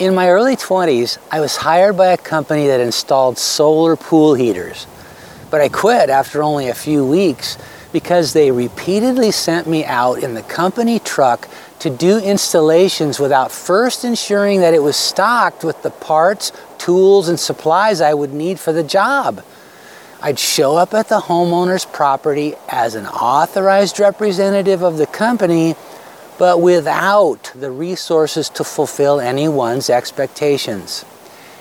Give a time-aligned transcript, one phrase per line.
[0.00, 4.86] In my early 20s, I was hired by a company that installed solar pool heaters.
[5.50, 7.58] But I quit after only a few weeks
[7.92, 11.50] because they repeatedly sent me out in the company truck
[11.80, 17.38] to do installations without first ensuring that it was stocked with the parts, tools, and
[17.38, 19.44] supplies I would need for the job.
[20.22, 25.76] I'd show up at the homeowner's property as an authorized representative of the company
[26.40, 31.04] but without the resources to fulfill anyone's expectations.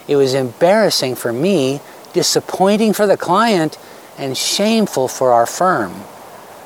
[0.07, 1.81] It was embarrassing for me,
[2.13, 3.77] disappointing for the client,
[4.17, 5.93] and shameful for our firm.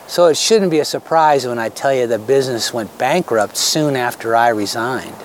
[0.06, 3.96] So it shouldn't be a surprise when I tell you the business went bankrupt soon
[3.96, 5.18] after I resigned.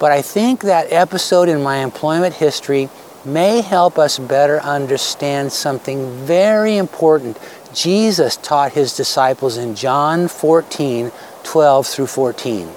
[0.00, 2.88] But I think that episode in my employment history
[3.24, 7.38] may help us better understand something very important
[7.78, 11.12] Jesus taught his disciples in John 14
[11.44, 12.68] 12 through 14.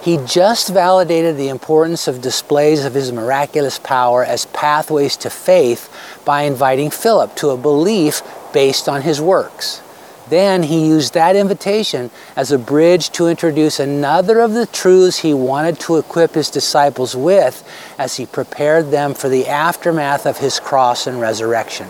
[0.00, 5.92] He just validated the importance of displays of his miraculous power as pathways to faith
[6.24, 9.82] by inviting Philip to a belief based on his works.
[10.28, 15.34] Then he used that invitation as a bridge to introduce another of the truths he
[15.34, 17.68] wanted to equip his disciples with
[17.98, 21.88] as he prepared them for the aftermath of his cross and resurrection.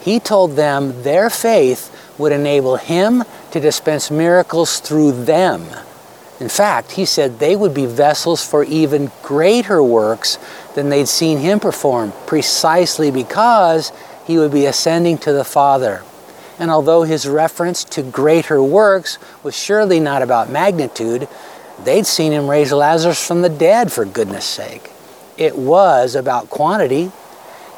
[0.00, 5.66] He told them their faith would enable him to dispense miracles through them.
[6.40, 10.38] In fact, he said they would be vessels for even greater works
[10.74, 13.90] than they'd seen him perform, precisely because
[14.24, 16.02] he would be ascending to the Father.
[16.58, 21.28] And although his reference to greater works was surely not about magnitude,
[21.82, 24.90] they'd seen him raise Lazarus from the dead, for goodness sake.
[25.36, 27.10] It was about quantity.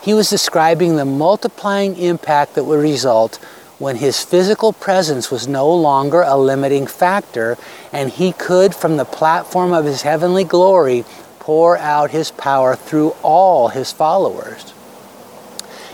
[0.02, 3.36] He was describing the multiplying impact that would result
[3.78, 7.56] when his physical presence was no longer a limiting factor
[7.92, 11.04] and he could, from the platform of his heavenly glory,
[11.38, 14.75] pour out his power through all his followers.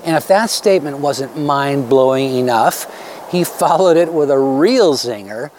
[0.05, 5.51] And if that statement wasn't mind blowing enough, he followed it with a real zinger.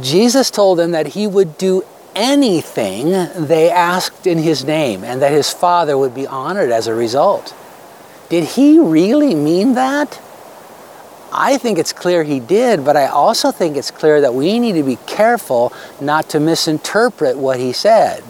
[0.00, 1.84] Jesus told them that he would do
[2.14, 6.94] anything they asked in his name and that his Father would be honored as a
[6.94, 7.54] result.
[8.32, 10.18] Did he really mean that?
[11.30, 14.72] I think it's clear he did, but I also think it's clear that we need
[14.72, 15.70] to be careful
[16.00, 18.24] not to misinterpret what he said.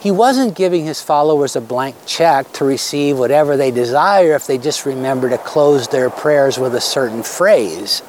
[0.00, 4.56] He wasn't giving his followers a blank check to receive whatever they desire if they
[4.56, 8.00] just remember to close their prayers with a certain phrase.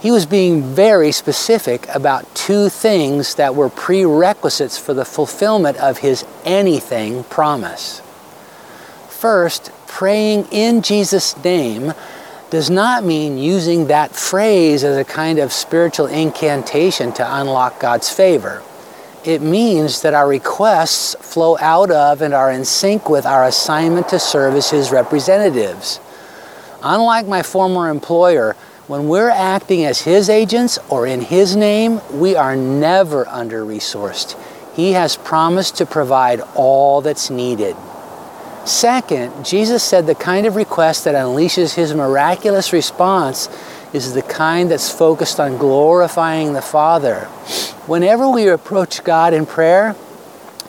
[0.00, 5.98] He was being very specific about two things that were prerequisites for the fulfillment of
[5.98, 8.02] his anything promise.
[9.26, 11.94] First, praying in Jesus' name
[12.50, 18.08] does not mean using that phrase as a kind of spiritual incantation to unlock God's
[18.08, 18.62] favor.
[19.24, 24.10] It means that our requests flow out of and are in sync with our assignment
[24.10, 25.98] to serve as His representatives.
[26.84, 28.54] Unlike my former employer,
[28.86, 34.40] when we're acting as His agents or in His name, we are never under resourced.
[34.76, 37.74] He has promised to provide all that's needed.
[38.66, 43.48] Second, Jesus said the kind of request that unleashes his miraculous response
[43.92, 47.26] is the kind that's focused on glorifying the Father.
[47.86, 49.94] Whenever we approach God in prayer,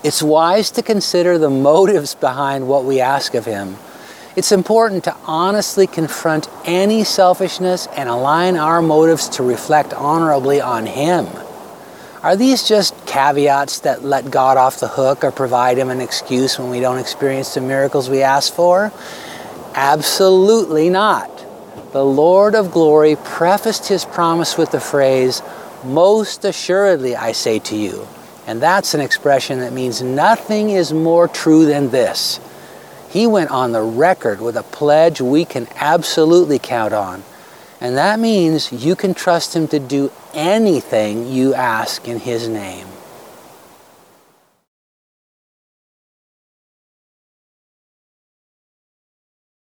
[0.04, 3.78] it's wise to consider the motives behind what we ask of Him.
[4.36, 10.86] It's important to honestly confront any selfishness and align our motives to reflect honorably on
[10.86, 11.26] Him.
[12.24, 16.58] Are these just caveats that let God off the hook or provide Him an excuse
[16.58, 18.92] when we don't experience the miracles we ask for?
[19.76, 21.30] Absolutely not.
[21.94, 25.44] The Lord of glory prefaced His promise with the phrase,
[25.84, 28.08] Most assuredly I say to you.
[28.48, 32.40] And that's an expression that means nothing is more true than this.
[33.10, 37.24] He went on the record with a pledge we can absolutely count on.
[37.80, 42.88] And that means you can trust Him to do anything you ask in His name.